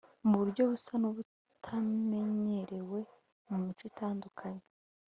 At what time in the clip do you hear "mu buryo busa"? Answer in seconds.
0.27-0.93